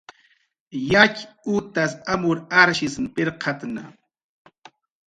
Yatx 0.91 1.21
utas 1.57 1.91
amur 2.15 2.37
arshisn 2.63 3.05
pirqatna 3.15 3.85